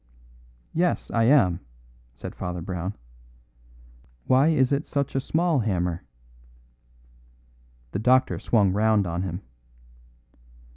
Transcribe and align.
"Yes, 0.73 1.11
I 1.11 1.25
am," 1.25 1.59
said 2.15 2.33
Father 2.33 2.59
Brown; 2.63 2.95
"why 4.25 4.47
is 4.47 4.71
it 4.71 4.87
such 4.87 5.13
a 5.13 5.19
small 5.19 5.59
hammer?" 5.59 6.01
The 7.91 7.99
doctor 7.99 8.39
swung 8.39 8.73
round 8.73 9.05
on 9.05 9.21
him. 9.21 9.41